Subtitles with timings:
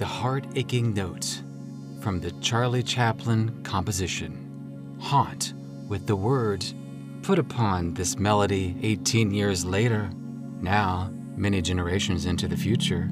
[0.00, 1.42] the heart aching notes
[2.00, 5.52] from the Charlie Chaplin composition, Haunt,
[5.88, 6.72] with the words
[7.20, 10.10] put upon this melody 18 years later.
[10.62, 13.10] Now, many generations into the future,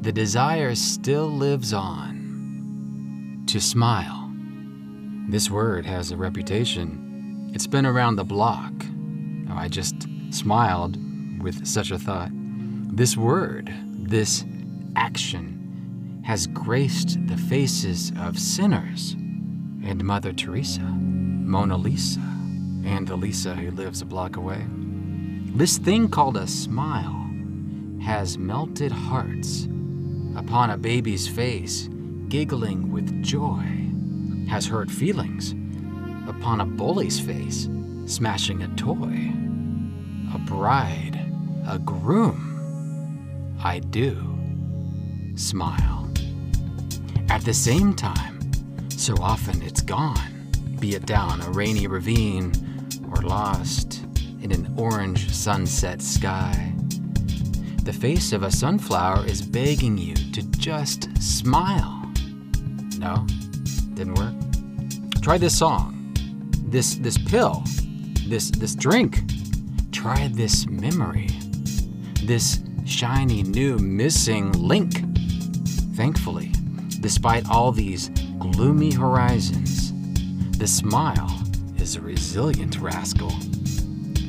[0.00, 4.28] the desire still lives on to smile.
[5.28, 7.52] This word has a reputation.
[7.54, 8.72] It's been around the block.
[9.48, 9.94] Oh, I just
[10.30, 10.98] smiled
[11.40, 12.30] with such a thought.
[12.32, 14.44] This word, this
[14.96, 15.53] action,
[16.24, 19.12] has graced the faces of sinners
[19.84, 22.20] and Mother Teresa, Mona Lisa,
[22.84, 24.64] and the Lisa who lives a block away.
[25.54, 27.30] This thing called a smile
[28.02, 29.68] has melted hearts
[30.34, 31.90] upon a baby's face,
[32.28, 33.64] giggling with joy,
[34.48, 35.54] has hurt feelings
[36.26, 37.68] upon a bully's face,
[38.06, 39.30] smashing a toy,
[40.34, 41.20] a bride,
[41.68, 43.56] a groom.
[43.62, 44.16] I do
[45.36, 46.03] smile.
[47.34, 48.38] At the same time,
[48.90, 52.52] so often it's gone, be it down a rainy ravine
[53.10, 54.04] or lost
[54.40, 56.72] in an orange sunset sky.
[57.82, 62.08] The face of a sunflower is begging you to just smile.
[62.98, 63.26] No,
[63.94, 65.20] didn't work.
[65.20, 66.14] Try this song,
[66.68, 67.64] this this pill,
[68.28, 69.22] this this drink.
[69.90, 71.30] Try this memory,
[72.22, 75.02] this shiny new missing link.
[75.96, 76.52] Thankfully,
[77.04, 79.92] despite all these gloomy horizons,
[80.56, 81.38] the smile
[81.76, 83.30] is a resilient rascal.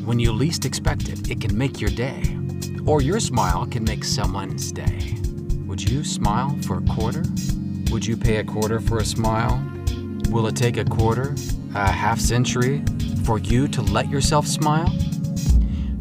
[0.04, 2.38] When you least expect it, it can make your day,
[2.86, 5.16] or your smile can make someone's day.
[5.66, 7.24] Would you smile for a quarter?
[7.92, 9.56] Would you pay a quarter for a smile?
[10.30, 11.34] Will it take a quarter,
[11.76, 12.84] a half century,
[13.24, 14.94] for you to let yourself smile?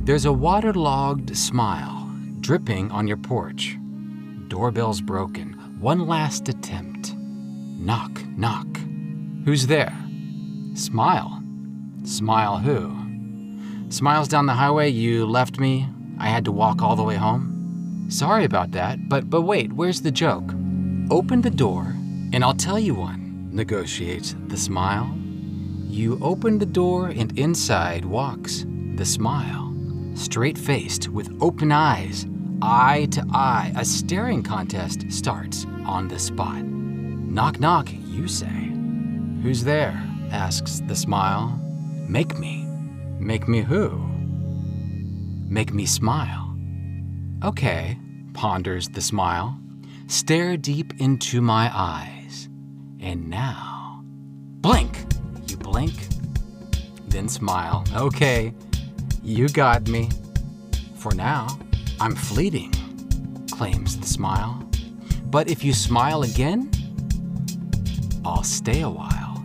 [0.02, 3.78] There's a waterlogged smile dripping on your porch.
[4.48, 5.53] Doorbell's broken.
[5.84, 7.14] One last attempt.
[7.14, 8.66] Knock, knock.
[9.44, 9.94] Who's there?
[10.72, 11.42] Smile.
[12.04, 13.90] Smile who?
[13.90, 15.86] Smiles down the highway, you left me.
[16.18, 18.06] I had to walk all the way home.
[18.08, 20.54] Sorry about that, but but wait, where's the joke?
[21.10, 21.94] Open the door,
[22.32, 25.14] and I'll tell you one, negotiates the smile.
[25.86, 28.64] You open the door, and inside walks
[28.96, 29.76] the smile.
[30.14, 32.24] Straight faced, with open eyes,
[32.64, 36.64] eye to eye, a staring contest starts on the spot.
[36.64, 38.72] Knock, knock, you say.
[39.42, 40.02] Who's there?
[40.30, 41.60] asks the smile.
[42.08, 42.64] Make me.
[43.18, 43.90] Make me who?
[45.46, 46.56] Make me smile.
[47.44, 47.98] Okay,
[48.32, 49.58] ponders the smile.
[50.06, 52.48] Stare deep into my eyes.
[52.98, 55.04] And now, blink.
[55.48, 55.94] You blink,
[57.08, 57.84] then smile.
[57.94, 58.54] Okay,
[59.22, 60.08] you got me.
[60.96, 61.58] For now,
[62.00, 62.72] I'm fleeting,
[63.50, 64.68] claims the smile.
[65.26, 66.70] But if you smile again,
[68.24, 69.44] I'll stay a while.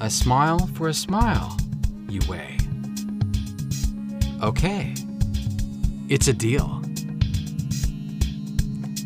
[0.00, 1.56] A smile for a smile,
[2.08, 2.58] you weigh.
[4.42, 4.94] Okay,
[6.08, 6.82] it's a deal.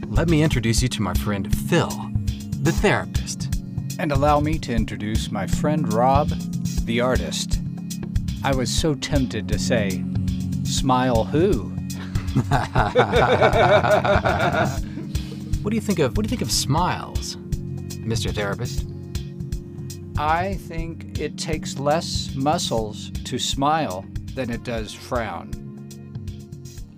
[0.08, 1.90] Let me introduce you to my friend Phil,
[2.62, 3.54] the therapist.
[3.98, 6.28] And allow me to introduce my friend Rob,
[6.84, 7.60] the artist.
[8.44, 10.04] I was so tempted to say,
[10.64, 11.75] Smile who?
[15.66, 18.32] What do you think of what do you think of smiles, Mr.
[18.32, 18.86] Therapist?
[20.16, 25.50] I think it takes less muscles to smile than it does frown.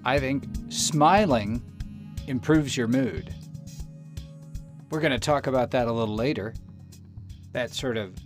[0.04, 1.62] I think smiling
[2.26, 3.34] improves your mood.
[4.90, 6.52] We're going to talk about that a little later.
[7.52, 8.18] That sort of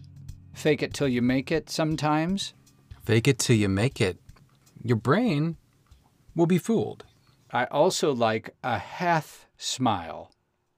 [0.54, 2.52] fake it till you make it sometimes.
[3.04, 4.18] Fake it till you make it.
[4.82, 5.56] Your brain
[6.34, 7.04] will be fooled.
[7.50, 10.32] I also like a half smile,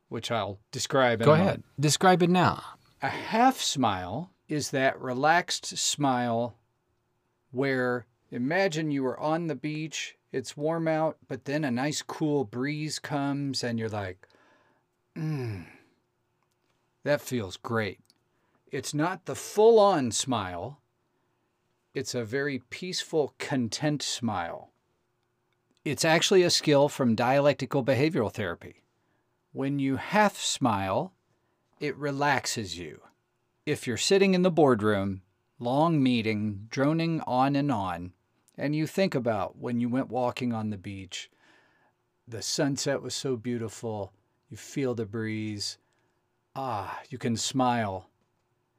[0.09, 1.49] which I'll describe in Go moment.
[1.49, 1.63] ahead.
[1.79, 2.63] Describe it now.
[3.03, 6.57] A half smile is that relaxed smile
[7.53, 12.45] where imagine you were on the beach, it's warm out, but then a nice cool
[12.45, 14.27] breeze comes and you're like,
[15.17, 15.67] mmm,
[17.05, 18.01] that feels great.
[18.73, 20.81] It's not the full on smile,
[21.95, 24.71] it's a very peaceful, content smile.
[25.85, 28.85] It's actually a skill from dialectical behavioral therapy.
[29.53, 31.13] When you half smile,
[31.79, 33.03] it relaxes you.
[33.67, 35.21] If you're sitting in the boardroom,
[35.59, 38.15] long meeting, droning on and on,
[38.57, 41.31] and you think about when you went walking on the beach,
[42.27, 44.15] the sunset was so beautiful,
[44.49, 45.77] you feel the breeze,
[46.57, 48.09] ah, you can smile.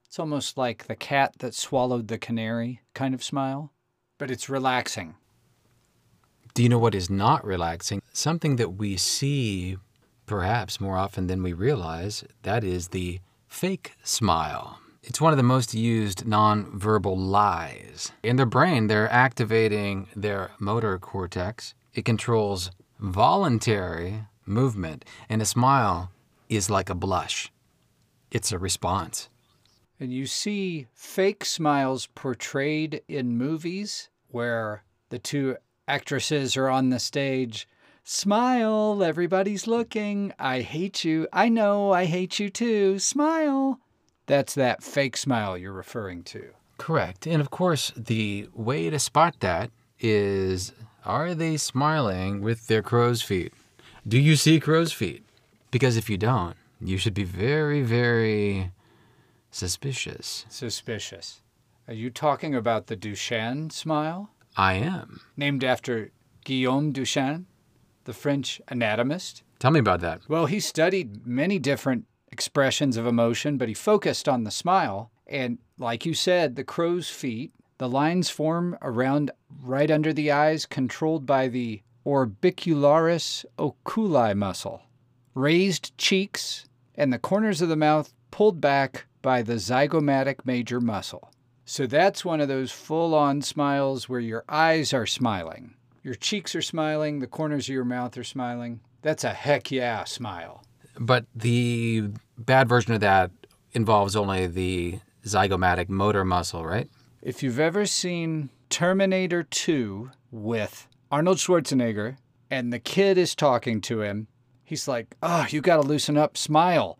[0.06, 3.72] It's almost like the cat that swallowed the canary kind of smile,
[4.18, 5.18] but it's relaxing.
[6.56, 8.02] Do you know what is not relaxing?
[8.12, 9.78] Something that we see
[10.25, 14.80] Perhaps more often than we realize, that is the fake smile.
[15.04, 18.12] It's one of the most used nonverbal lies.
[18.24, 21.75] In their brain, they're activating their motor cortex.
[21.94, 26.10] It controls voluntary movement, and a smile
[26.50, 27.52] is like a blush.
[28.31, 29.30] It's a response.
[30.00, 36.99] And you see fake smiles portrayed in movies where the two actresses are on the
[36.99, 37.67] stage.
[38.03, 40.31] Smile, everybody's looking.
[40.37, 41.27] I hate you.
[41.33, 42.99] I know, I hate you too.
[42.99, 43.79] Smile.
[44.27, 46.51] That's that fake smile you're referring to.
[46.77, 47.25] Correct.
[47.25, 50.71] And of course, the way to spot that is
[51.05, 53.53] are they smiling with their crow's feet?
[54.07, 55.23] Do you see crow's feet?
[55.71, 58.71] Because if you don't, you should be very, very
[59.51, 60.45] suspicious.
[60.49, 61.41] Suspicious.
[61.87, 64.29] Are you talking about the Duchenne smile?
[64.57, 65.22] I am.
[65.36, 66.12] Named after
[66.44, 67.46] Guillaume Duchenne,
[68.06, 69.44] the French anatomist?
[69.60, 70.22] Tell me about that.
[70.28, 75.12] Well, he studied many different expressions of emotion, but he focused on the smile.
[75.28, 79.31] And like you said, the crow's feet, the lines form around
[79.62, 84.84] right under the eyes, controlled by the orbicularis oculi muscle.
[85.34, 86.66] Raised cheeks
[86.96, 91.31] and the corners of the mouth pulled back by the zygomaticus major muscle.
[91.65, 95.73] So that's one of those full on smiles where your eyes are smiling,
[96.03, 98.81] your cheeks are smiling, the corners of your mouth are smiling.
[99.01, 100.63] That's a heck yeah smile.
[101.00, 103.31] But the bad version of that
[103.73, 106.88] involves only the zygomatic motor muscle, right?
[107.23, 112.18] If you've ever seen Terminator 2 with Arnold Schwarzenegger
[112.51, 114.27] and the kid is talking to him,
[114.63, 117.00] he's like, Oh, you got to loosen up, smile.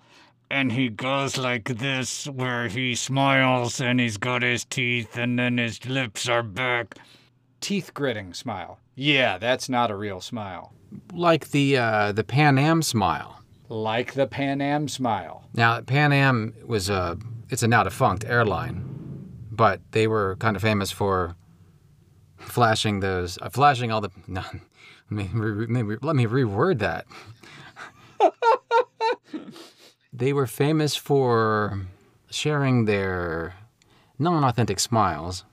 [0.56, 5.58] And he goes like this, where he smiles and he's got his teeth and then
[5.58, 6.96] his lips are back.
[7.60, 8.80] Teeth gritting smile.
[8.96, 10.72] Yeah, that's not a real smile.
[11.12, 13.42] Like the uh, the Pan Am smile.
[13.68, 15.44] Like the Pan Am smile.
[15.54, 17.18] Now, Pan Am was a
[17.50, 21.36] it's a now defunct airline, but they were kind of famous for
[22.38, 24.42] flashing those uh, flashing all the no,
[25.12, 27.06] let me, re, let me reword that.
[30.18, 31.82] they were famous for
[32.30, 33.56] sharing their
[34.18, 35.44] non-authentic smiles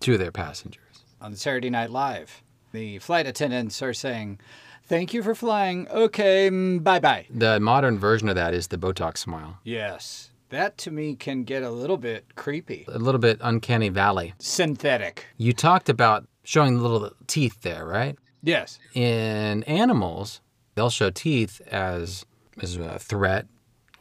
[0.00, 1.04] to their passengers.
[1.20, 4.38] On Saturday Night Live, the flight attendants are saying,
[4.86, 5.88] Thank you for flying.
[5.88, 7.26] Okay, mm, bye bye.
[7.30, 9.58] The modern version of that is the Botox smile.
[9.64, 10.30] Yes.
[10.50, 12.84] That to me can get a little bit creepy.
[12.88, 14.34] A little bit uncanny valley.
[14.38, 15.26] Synthetic.
[15.38, 18.16] You talked about showing the little teeth there, right?
[18.42, 18.78] Yes.
[18.92, 20.42] In animals,
[20.74, 22.26] they'll show teeth as,
[22.60, 23.46] as a threat,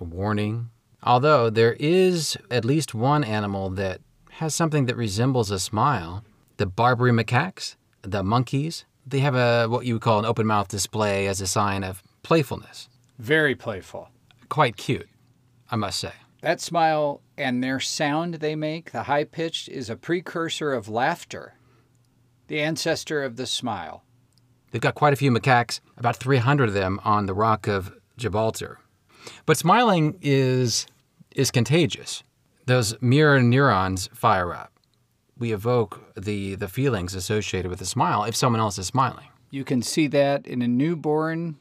[0.03, 0.69] warning.
[1.01, 4.01] Although there is at least one animal that
[4.33, 6.23] has something that resembles a smile.
[6.57, 10.67] The Barbary macaques, the monkeys, they have a what you would call an open mouth
[10.67, 12.89] display as a sign of playfulness.
[13.19, 14.09] Very playful.
[14.49, 15.09] Quite cute,
[15.69, 16.13] I must say.
[16.41, 21.53] That smile and their sound they make, the high pitched, is a precursor of laughter,
[22.47, 24.03] the ancestor of the smile.
[24.71, 28.79] They've got quite a few macaques, about 300 of them on the rock of Gibraltar.
[29.45, 30.87] But smiling is
[31.35, 32.23] is contagious.
[32.65, 34.71] Those mirror neurons fire up.
[35.37, 39.27] We evoke the the feelings associated with a smile if someone else is smiling.
[39.49, 41.57] You can see that in a newborn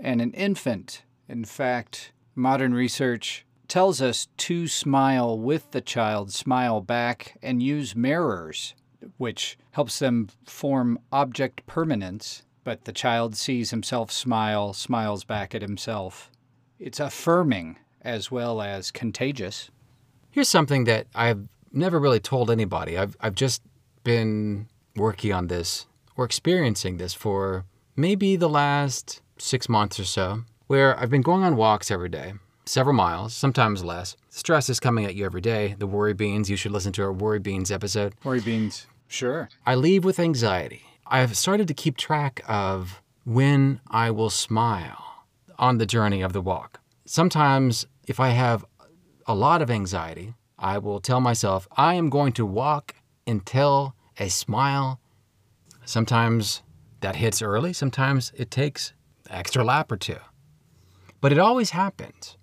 [0.00, 1.02] and an infant.
[1.28, 7.96] In fact, modern research tells us to smile with the child, smile back, and use
[7.96, 8.74] mirrors,
[9.16, 12.42] which helps them form object permanence.
[12.62, 16.30] But the child sees himself smile, smiles back at himself.
[16.84, 19.70] It's affirming as well as contagious.
[20.30, 22.98] Here's something that I've never really told anybody.
[22.98, 23.62] I've, I've just
[24.04, 27.64] been working on this or experiencing this for
[27.96, 32.34] maybe the last six months or so, where I've been going on walks every day,
[32.66, 34.14] several miles, sometimes less.
[34.28, 35.76] Stress is coming at you every day.
[35.78, 38.12] The worry beans, you should listen to our worry beans episode.
[38.24, 39.48] Worry beans, sure.
[39.64, 40.82] I leave with anxiety.
[41.06, 45.13] I've started to keep track of when I will smile
[45.58, 46.80] on the journey of the walk.
[47.04, 48.64] Sometimes, if I have
[49.26, 52.94] a lot of anxiety, I will tell myself, I am going to walk
[53.26, 55.00] until a smile.
[55.84, 56.62] Sometimes
[57.00, 58.92] that hits early, sometimes it takes
[59.28, 60.16] extra lap or two.
[61.20, 62.36] But it always happens.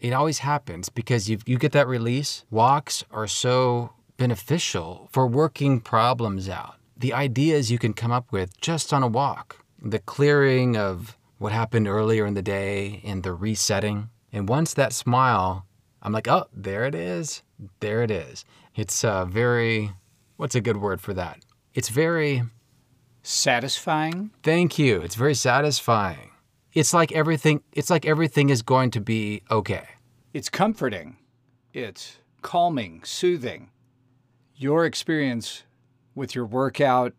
[0.00, 2.44] It always happens because you, you get that release.
[2.50, 6.76] Walks are so beneficial for working problems out.
[6.96, 11.52] The ideas you can come up with just on a walk, the clearing of what
[11.52, 14.10] happened earlier in the day and the resetting.
[14.32, 15.66] And once that smile,
[16.02, 17.42] I'm like, oh, there it is.
[17.80, 18.44] There it is.
[18.74, 19.92] It's uh, very,
[20.36, 21.38] what's a good word for that?
[21.74, 22.42] It's very
[23.28, 24.30] Satisfying?
[24.44, 25.00] Thank you.
[25.00, 26.30] It's very satisfying.
[26.72, 29.82] it's like everything it's like everything is going to be okay.
[30.32, 31.16] It's comforting,
[31.72, 33.70] it's calming, soothing.
[34.54, 35.64] Your experience
[36.14, 37.14] with your workout,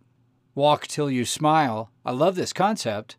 [0.55, 3.17] walk till you smile, I love this concept.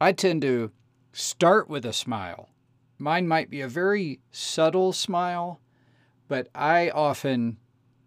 [0.00, 0.72] I tend to
[1.12, 2.50] start with a smile.
[2.98, 5.60] Mine might be a very subtle smile,
[6.28, 7.56] but I often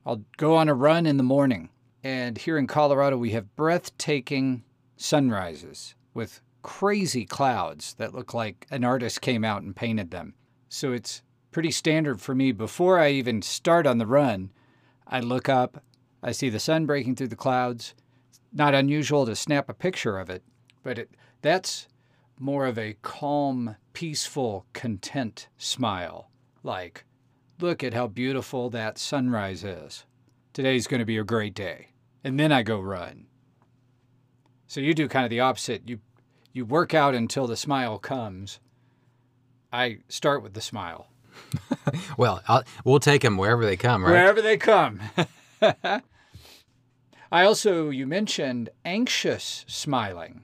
[0.05, 1.69] I'll go on a run in the morning.
[2.03, 4.63] And here in Colorado we have breathtaking
[4.97, 10.35] sunrises with crazy clouds that look like an artist came out and painted them.
[10.69, 14.51] So it's pretty standard for me before I even start on the run.
[15.07, 15.83] I look up,
[16.21, 17.95] I see the sun breaking through the clouds.
[18.53, 20.43] Not unusual to snap a picture of it,
[20.83, 21.09] but it,
[21.41, 21.87] that's
[22.37, 26.29] more of a calm, peaceful, content smile.
[26.63, 27.05] Like,
[27.59, 30.05] look at how beautiful that sunrise is.
[30.53, 31.89] Today's going to be a great day.
[32.23, 33.27] And then I go run.
[34.67, 35.87] So you do kind of the opposite.
[35.87, 35.99] You
[36.51, 38.59] you work out until the smile comes.
[39.71, 41.07] I start with the smile.
[42.17, 44.11] well, I'll, we'll take them wherever they come, right?
[44.11, 44.99] Wherever they come.
[47.31, 50.43] I also, you mentioned anxious smiling,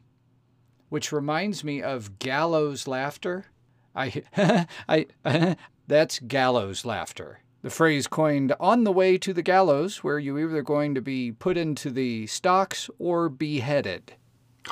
[0.95, 3.47] which reminds me of gallows laughter.
[3.93, 4.23] I,
[4.87, 5.07] I,
[5.87, 7.39] that's gallows laughter.
[7.63, 11.33] The phrase coined on the way to the gallows, where you're either going to be
[11.33, 14.13] put into the stocks or beheaded.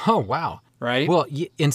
[0.08, 0.62] Oh, wow.
[0.80, 1.10] Right?
[1.10, 1.25] Well,
[1.58, 1.74] in,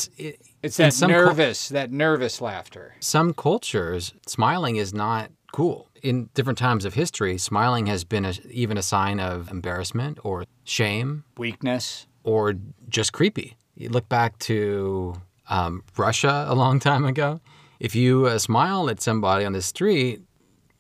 [0.63, 2.95] it's that nervous, that nervous laughter.
[3.01, 5.91] Some cultures, smiling is not cool.
[6.03, 10.47] In different times of history, smiling has been a, even a sign of embarrassment or
[10.65, 12.55] shame, weakness, or
[12.89, 13.58] just creepy.
[13.79, 15.15] You look back to
[15.49, 17.41] um, Russia a long time ago.
[17.79, 20.21] If you uh, smile at somebody on the street,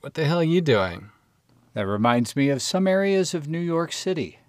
[0.00, 1.10] what the hell are you doing?
[1.74, 4.40] That reminds me of some areas of New York City.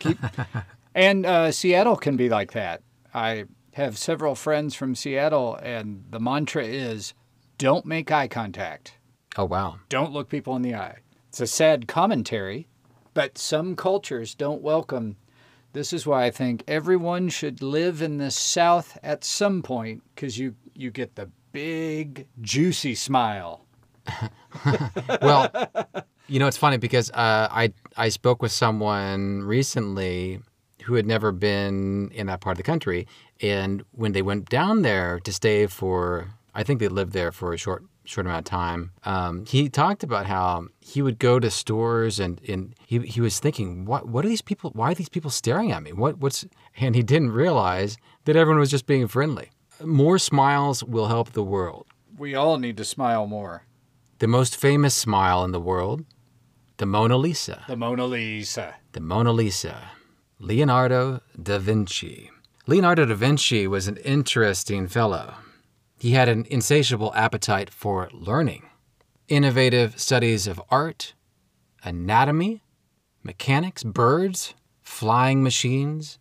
[0.00, 0.18] Keep,
[0.94, 2.82] and uh, Seattle can be like that.
[3.14, 7.14] I have several friends from Seattle, and the mantra is
[7.56, 8.98] don't make eye contact.
[9.38, 9.78] Oh, wow.
[9.88, 10.98] Don't look people in the eye.
[11.30, 12.68] It's a sad commentary,
[13.14, 15.16] but some cultures don't welcome.
[15.72, 20.38] This is why I think everyone should live in the South at some point because
[20.38, 23.64] you, you get the big, juicy smile.
[25.22, 25.50] well,
[26.28, 30.40] you know, it's funny because uh, I, I spoke with someone recently
[30.82, 33.06] who had never been in that part of the country.
[33.40, 37.52] And when they went down there to stay for, I think they lived there for
[37.52, 38.90] a short short amount of time.
[39.04, 43.38] Um, he talked about how he would go to stores and, and he, he was
[43.38, 44.70] thinking, what what are these people?
[44.74, 45.92] Why are these people staring at me?
[45.92, 46.44] What what's?
[46.76, 49.50] And he didn't realize that everyone was just being friendly.
[49.82, 51.86] More smiles will help the world.
[52.16, 53.64] We all need to smile more.
[54.18, 56.04] The most famous smile in the world,
[56.76, 57.64] the Mona Lisa.
[57.68, 58.76] The Mona Lisa.
[58.92, 59.90] The Mona Lisa.
[60.38, 62.30] Leonardo da Vinci.
[62.66, 65.34] Leonardo da Vinci was an interesting fellow.
[66.02, 68.64] He had an insatiable appetite for learning,
[69.28, 71.14] innovative studies of art,
[71.84, 72.64] anatomy,
[73.22, 76.18] mechanics, birds, flying machines,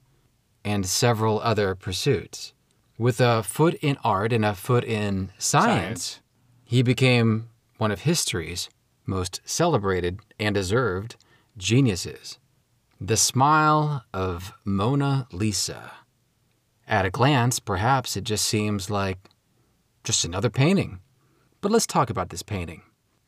[0.64, 2.54] and several other pursuits.
[3.00, 6.20] With a foot in art and a foot in science, science.
[6.64, 8.70] he became one of history's
[9.08, 11.16] most celebrated and deserved
[11.58, 12.38] geniuses.
[13.00, 15.92] The smile of Mona Lisa.
[16.88, 19.31] At a glance, perhaps it just seems like
[20.04, 21.00] just another painting.
[21.62, 22.82] But let's talk about this painting.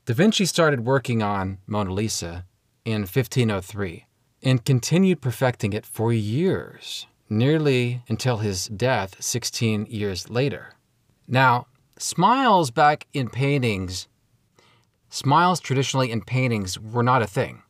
[0.05, 2.45] Da Vinci started working on Mona Lisa
[2.83, 4.05] in 1503
[4.41, 10.73] and continued perfecting it for years, nearly until his death 16 years later.
[11.27, 14.07] Now, smiles back in paintings,
[15.09, 17.61] smiles traditionally in paintings were not a thing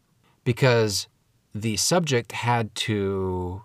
[0.44, 1.08] because
[1.54, 3.64] the subject had to.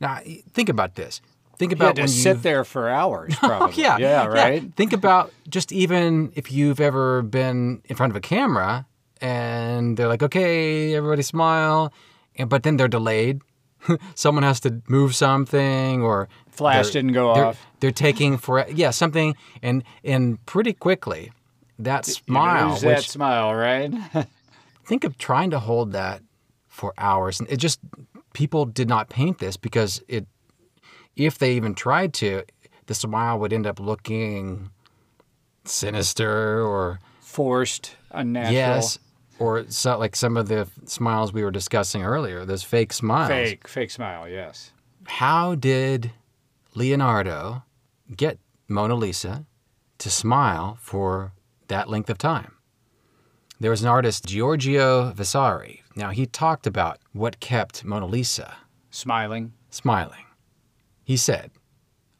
[0.00, 0.20] Now,
[0.52, 1.22] think about this.
[1.58, 3.34] Think about when you sit there for hours.
[3.42, 3.82] Oh, probably.
[3.82, 4.62] yeah, yeah, right.
[4.62, 4.68] Yeah.
[4.76, 8.86] Think about just even if you've ever been in front of a camera
[9.20, 11.92] and they're like, "Okay, everybody smile,"
[12.36, 13.40] and but then they're delayed.
[14.14, 17.66] Someone has to move something, or flash didn't go they're, off.
[17.80, 21.32] They're taking for yeah something, and and pretty quickly
[21.78, 22.66] that smile.
[22.66, 23.92] You lose that smile, right?
[24.84, 26.22] think of trying to hold that
[26.68, 27.40] for hours.
[27.40, 27.80] And it just,
[28.32, 30.26] people did not paint this because it,
[31.16, 32.44] if they even tried to,
[32.86, 34.70] the smile would end up looking
[35.64, 38.54] sinister or forced, unnatural.
[38.54, 38.98] Yes.
[39.38, 43.28] Or so, like some of the smiles we were discussing earlier, those fake smiles.
[43.28, 44.72] Fake, fake smile, yes.
[45.04, 46.12] How did
[46.74, 47.62] Leonardo
[48.14, 48.38] get
[48.68, 49.46] Mona Lisa
[49.98, 51.32] to smile for
[51.68, 52.54] that length of time?
[53.58, 55.82] There was an artist, Giorgio Vasari.
[55.96, 58.56] Now, he talked about what kept Mona Lisa
[58.90, 59.52] smiling.
[59.70, 60.24] Smiling.
[61.04, 61.50] He said,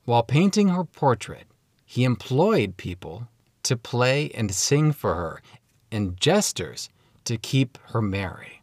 [0.05, 1.47] While painting her portrait,
[1.85, 3.29] he employed people
[3.65, 5.43] to play and sing for her
[5.91, 6.89] and jesters
[7.25, 8.63] to keep her merry,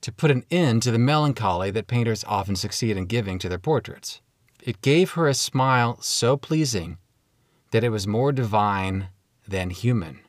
[0.00, 3.58] to put an end to the melancholy that painters often succeed in giving to their
[3.58, 4.20] portraits.
[4.62, 6.98] It gave her a smile so pleasing
[7.70, 9.08] that it was more divine
[9.46, 10.20] than human.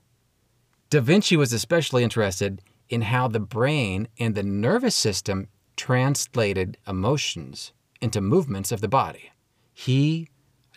[0.89, 7.71] Da Vinci was especially interested in how the brain and the nervous system translated emotions
[8.01, 9.31] into movements of the body.
[9.73, 10.29] He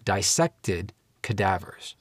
[0.05, 1.97] dissected cadavers.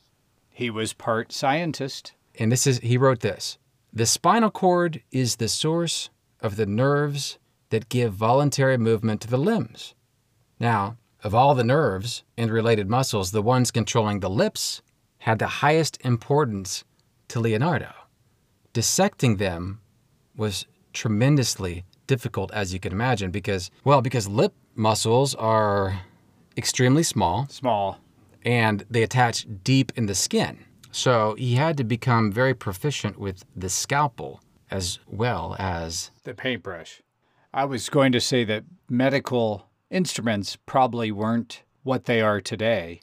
[0.49, 2.13] He was part scientist.
[2.39, 3.57] And this is he wrote this.
[3.93, 6.09] The spinal cord is the source
[6.39, 7.37] of the nerves
[7.69, 9.95] that give voluntary movement to the limbs.
[10.59, 14.81] Now, of all the nerves and related muscles, the ones controlling the lips
[15.19, 16.83] had the highest importance
[17.27, 17.93] to Leonardo.
[18.73, 19.81] Dissecting them
[20.35, 26.01] was tremendously difficult, as you can imagine, because, well, because lip muscles are
[26.57, 27.99] extremely small Small.
[28.43, 30.59] and they attach deep in the skin.
[30.91, 37.01] So he had to become very proficient with the scalpel as well as The paintbrush.
[37.53, 43.01] I was going to say that medical instruments probably weren't what they are today.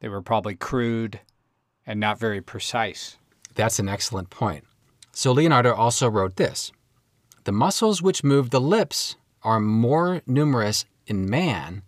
[0.00, 1.20] They were probably crude
[1.86, 3.16] and not very precise.
[3.54, 4.64] That's an excellent point.
[5.12, 6.70] So Leonardo also wrote this
[7.44, 11.82] The muscles which move the lips are more numerous in man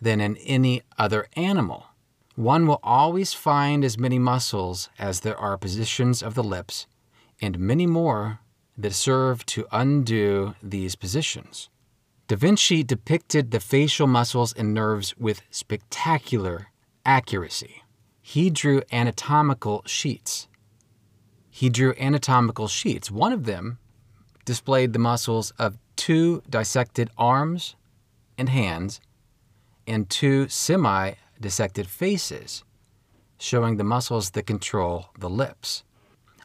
[0.00, 1.86] than in any other animal.
[2.36, 6.86] One will always find as many muscles as there are positions of the lips,
[7.40, 8.38] and many more
[8.76, 11.68] that serve to undo these positions.
[12.28, 16.68] Da Vinci depicted the facial muscles and nerves with spectacular
[17.04, 17.82] accuracy.
[18.20, 20.46] He drew anatomical sheets
[21.58, 23.10] he drew anatomical sheets.
[23.10, 23.78] One of them
[24.44, 27.74] displayed the muscles of two dissected arms
[28.38, 29.00] and hands
[29.86, 32.64] and two semi dissected faces,
[33.38, 35.84] showing the muscles that control the lips.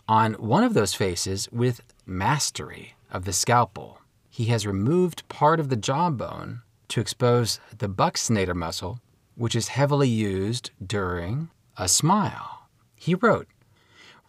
[0.07, 5.69] On one of those faces, with mastery of the scalpel, he has removed part of
[5.69, 8.99] the jawbone to expose the buccinator muscle,
[9.35, 12.67] which is heavily used during a smile.
[12.95, 13.47] He wrote,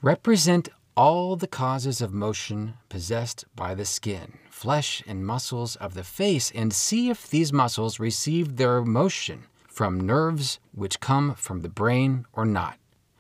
[0.03, 6.05] represent all the causes of motion possessed by the skin, flesh, and muscles of the
[6.05, 11.69] face, and see if these muscles receive their motion from nerves which come from the
[11.69, 12.79] brain or not.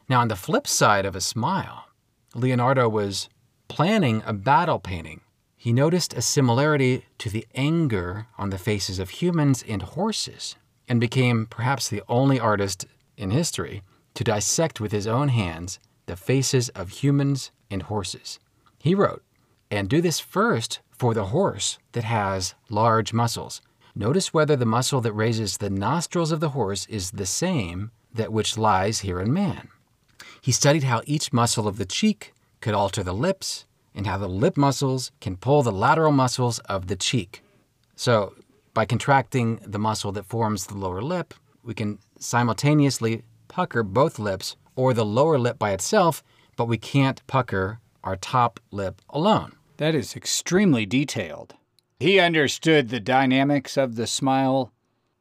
[0.08, 1.88] Now, on the flip side of a smile,
[2.34, 3.28] Leonardo was
[3.68, 5.22] planning a battle painting.
[5.56, 10.54] He noticed a similarity to the anger on the faces of humans and horses,
[10.88, 13.82] and became perhaps the only artist in history
[14.14, 18.38] to dissect with his own hands the faces of humans and horses.
[18.78, 19.24] He wrote,
[19.70, 23.61] and do this first for the horse that has large muscles.
[23.94, 28.33] Notice whether the muscle that raises the nostrils of the horse is the same that
[28.33, 29.68] which lies here in man.
[30.40, 34.28] He studied how each muscle of the cheek could alter the lips and how the
[34.28, 37.42] lip muscles can pull the lateral muscles of the cheek.
[37.96, 38.35] So,
[38.72, 44.57] by contracting the muscle that forms the lower lip, we can simultaneously pucker both lips
[44.74, 46.24] or the lower lip by itself,
[46.57, 49.54] but we can't pucker our top lip alone.
[49.78, 51.54] That is extremely detailed.
[51.98, 54.72] He understood the dynamics of the smile,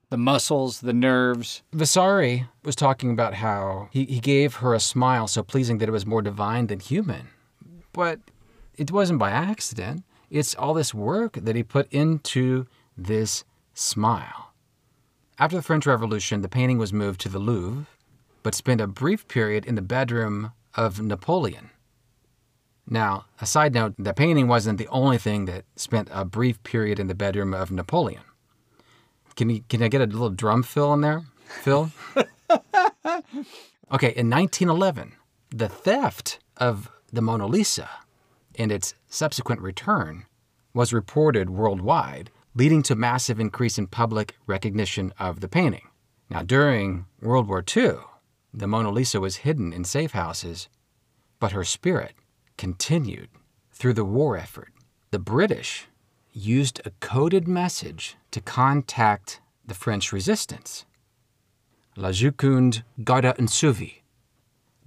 [0.10, 1.64] the muscles, the nerves.
[1.74, 5.94] Vasari was talking about how he, he gave her a smile so pleasing that it
[5.94, 7.30] was more divine than human.
[7.94, 8.20] But
[8.78, 10.04] it wasn't by accident.
[10.30, 14.54] It's all this work that he put into this smile.
[15.40, 17.88] After the French Revolution, the painting was moved to the Louvre,
[18.44, 21.72] but spent a brief period in the bedroom of Napoleon.
[22.88, 27.00] Now, a side note, the painting wasn't the only thing that spent a brief period
[27.00, 28.24] in the bedroom of Napoleon.
[29.36, 31.24] Can you can I get a little drum fill in there,
[31.62, 31.92] Phil?
[32.16, 35.14] okay, in 1911,
[35.50, 37.90] the theft of the Mona Lisa
[38.56, 40.26] and its subsequent return
[40.74, 45.88] was reported worldwide, leading to massive increase in public recognition of the painting.
[46.30, 47.94] Now, during World War II,
[48.54, 50.70] the Mona Lisa was hidden in safe houses,
[51.40, 52.14] but her spirit
[52.58, 53.30] continued
[53.72, 54.74] through the war effort.
[55.12, 55.88] The British
[56.32, 60.86] used a coded message to contact the French resistance.
[61.96, 64.02] La Joconde garde un sourire.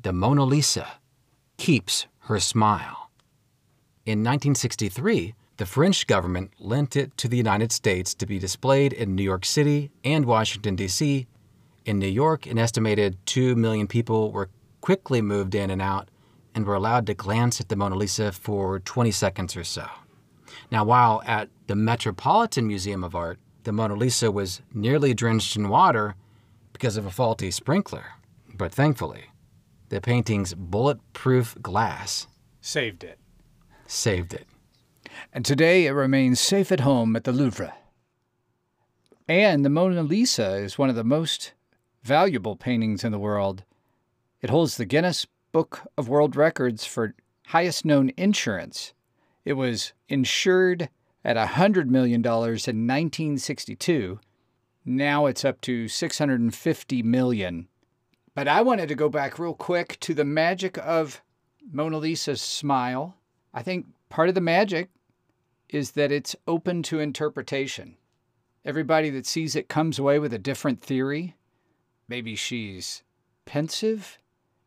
[0.03, 0.87] The Mona Lisa
[1.57, 3.11] keeps her smile.
[4.05, 9.15] In 1963, the French government lent it to the United States to be displayed in
[9.15, 11.27] New York City and Washington, D.C.
[11.85, 14.51] In New York, an estimated 2 million people were
[14.81, 16.09] quickly moved in and out
[16.57, 19.87] and were allowed to glance at the Mona Lisa for 20 seconds or so.
[20.73, 25.69] Now, while at the Metropolitan Museum of Art, the Mona Lisa was nearly drenched in
[25.69, 26.17] water,
[26.77, 28.05] because of a faulty sprinkler.
[28.55, 29.31] But thankfully,
[29.89, 32.27] the painting's bulletproof glass
[32.61, 33.19] Saved it.
[33.87, 34.47] saved it.
[35.33, 37.73] And today it remains safe at home at the Louvre.
[39.27, 41.53] And the Mona Lisa is one of the most
[42.03, 43.65] valuable paintings in the world.
[44.43, 47.15] It holds the Guinness Book of World Records for
[47.47, 48.93] highest known insurance.
[49.45, 50.89] It was insured
[51.25, 54.21] at $100 million in 1962.
[54.85, 57.69] Now it's up to 650 million.
[58.35, 61.23] But I wanted to go back real quick to the magic of
[61.73, 63.17] Mona Lisa's smile.
[63.53, 64.91] I think part of the magic
[65.69, 67.97] is that it's open to interpretation.
[68.65, 71.35] Everybody that sees it comes away with a different theory.
[72.09, 73.03] Maybe she's
[73.45, 74.19] pensive,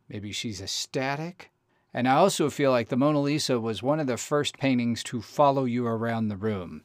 [0.10, 1.52] maybe she's ecstatic.
[1.94, 5.22] And I also feel like the Mona Lisa was one of the first paintings to
[5.22, 6.84] follow you around the room.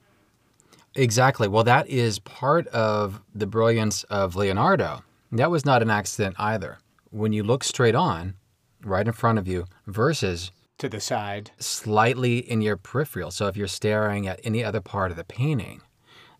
[0.94, 1.48] Exactly.
[1.48, 5.02] Well, that is part of the brilliance of Leonardo.
[5.32, 6.78] That was not an accident either.
[7.10, 8.34] When you look straight on,
[8.82, 11.50] right in front of you, versus To the side.
[11.58, 13.30] slightly in your peripheral.
[13.30, 15.82] So if you're staring at any other part of the painting,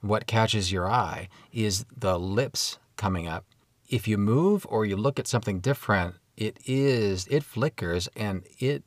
[0.01, 3.45] what catches your eye is the lips coming up.
[3.89, 8.85] If you move or you look at something different, it is, it flickers and it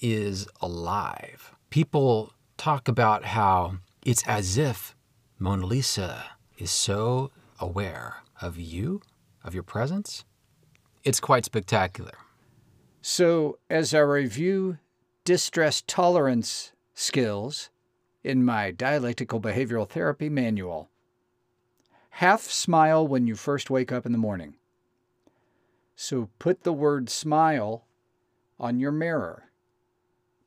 [0.00, 1.54] is alive.
[1.70, 4.96] People talk about how it's as if
[5.38, 6.24] Mona Lisa
[6.58, 7.30] is so
[7.60, 9.00] aware of you,
[9.44, 10.24] of your presence.
[11.04, 12.18] It's quite spectacular.
[13.00, 14.78] So, as I review
[15.24, 17.70] distress tolerance skills
[18.24, 20.90] in my dialectical behavioral therapy manual,
[22.10, 24.57] half smile when you first wake up in the morning.
[26.00, 27.84] So, put the word smile
[28.60, 29.50] on your mirror,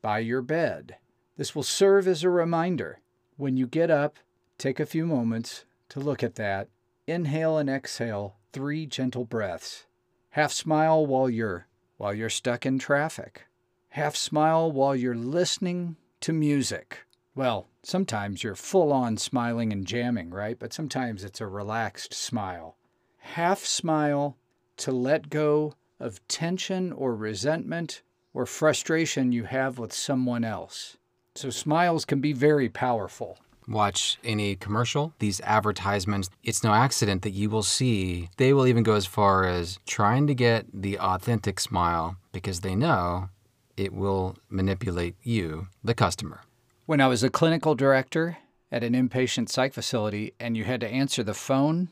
[0.02, 0.96] by your bed.
[1.36, 3.02] This will serve as a reminder.
[3.36, 4.18] When you get up,
[4.58, 6.70] take a few moments to look at that.
[7.06, 9.88] Inhale and exhale three gentle breaths.
[10.30, 13.46] Half smile while you're while you're stuck in traffic.
[13.90, 17.00] Half smile while you're listening to music.
[17.36, 20.58] Well, sometimes you're full on smiling and jamming, right?
[20.58, 22.78] But sometimes it's a relaxed smile.
[23.18, 24.38] Half smile
[24.82, 28.02] to let go of tension or resentment
[28.34, 30.98] or frustration you have with someone else.
[31.36, 33.38] So smiles can be very powerful.
[33.68, 38.84] watch any commercial, these advertisements, it's no accident that you will see they will even
[38.84, 43.30] go as far as trying to get the authentic smile because they know
[43.78, 46.42] it will manipulate you, the customer.
[46.86, 48.38] When I was a clinical director
[48.72, 51.90] at an inpatient psych facility and you had to answer the phone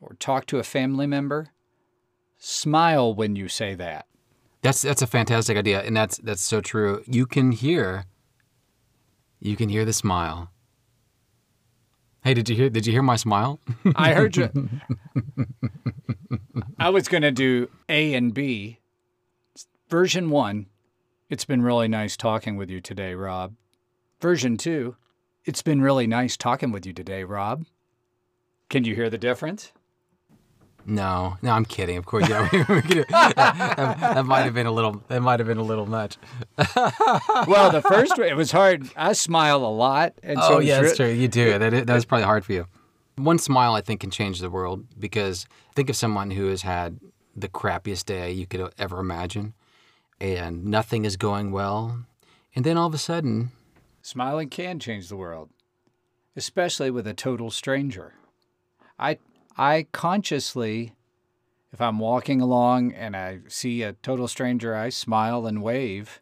[0.00, 1.48] or talk to a family member,
[2.44, 4.06] smile when you say that.
[4.62, 7.02] That's that's a fantastic idea and that's that's so true.
[7.06, 8.06] You can hear
[9.40, 10.50] you can hear the smile.
[12.22, 13.60] Hey, did you hear did you hear my smile?
[13.96, 14.50] I heard you.
[16.78, 18.80] I was going to do A and B.
[19.88, 20.66] Version 1,
[21.28, 23.54] it's been really nice talking with you today, Rob.
[24.20, 24.96] Version 2,
[25.44, 27.66] it's been really nice talking with you today, Rob.
[28.70, 29.72] Can you hear the difference?
[30.86, 31.96] No, no, I'm kidding.
[31.96, 32.48] Of course, yeah.
[32.68, 35.02] we could that, that might have been a little.
[35.08, 36.16] That might have been a little much.
[37.46, 38.88] Well, the first it was hard.
[38.96, 40.14] I smile a lot.
[40.22, 41.08] And oh was yeah, that's true.
[41.08, 41.58] You do.
[41.58, 42.66] That that was probably hard for you.
[43.16, 46.98] One smile, I think, can change the world because think of someone who has had
[47.36, 49.54] the crappiest day you could ever imagine,
[50.20, 52.04] and nothing is going well,
[52.54, 53.52] and then all of a sudden,
[54.02, 55.48] Smiling can change the world,
[56.36, 58.12] especially with a total stranger.
[58.98, 59.18] I
[59.56, 60.94] I consciously
[61.74, 66.20] if I'm walking along and I see a total stranger, I smile and wave.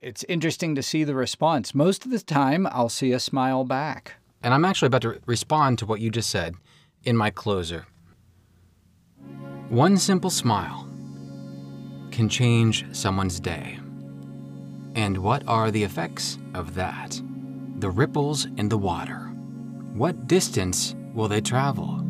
[0.00, 1.74] It's interesting to see the response.
[1.74, 4.14] Most of the time, I'll see a smile back.
[4.40, 6.54] and I'm actually about to respond to what you just said
[7.02, 7.86] in my closer.
[9.68, 10.88] One simple smile
[12.12, 13.80] can change someone's day.
[14.94, 17.20] And what are the effects of that?
[17.80, 19.32] The ripples in the water.
[19.92, 22.07] What distance will they travel?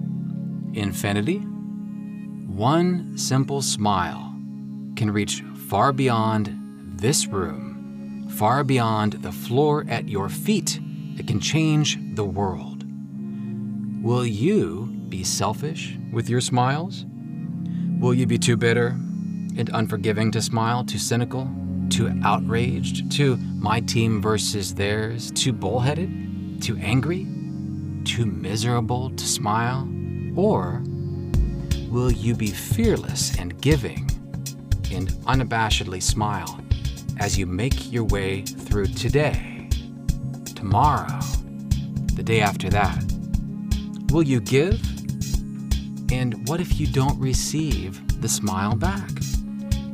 [0.74, 1.38] Infinity?
[1.38, 4.34] One simple smile
[4.96, 6.50] can reach far beyond
[6.98, 10.80] this room, far beyond the floor at your feet.
[11.16, 12.84] It can change the world.
[14.02, 17.04] Will you be selfish with your smiles?
[17.98, 18.88] Will you be too bitter
[19.56, 21.50] and unforgiving to smile, too cynical,
[21.90, 27.26] too outraged, too my team versus theirs, too bullheaded, too angry,
[28.04, 29.88] too miserable to smile?
[30.38, 30.84] Or
[31.90, 34.08] will you be fearless and giving
[34.92, 36.60] and unabashedly smile
[37.18, 39.68] as you make your way through today,
[40.54, 41.18] tomorrow,
[42.14, 43.02] the day after that?
[44.12, 44.80] Will you give
[46.12, 49.10] And what if you don't receive the smile back?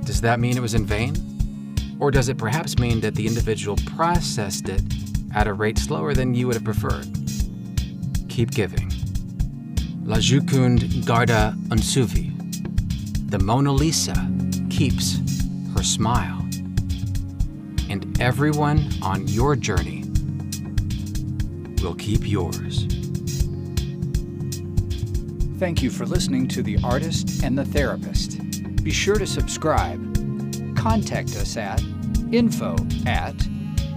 [0.05, 1.17] Does that mean it was in vain?
[1.99, 4.83] Or does it perhaps mean that the individual processed it
[5.35, 7.09] at a rate slower than you would have preferred?
[8.29, 8.94] Keep giving.
[10.07, 12.31] La Joconde garde un sourire.
[13.31, 14.15] The Mona Lisa
[14.69, 15.17] keeps
[15.75, 16.47] her smile.
[17.89, 20.05] And everyone on your journey
[21.83, 22.85] will keep yours.
[25.59, 28.43] Thank you for listening to The Artist and the Therapist.
[28.85, 29.99] Be sure to subscribe.
[30.77, 31.83] Contact us at
[32.31, 33.39] info at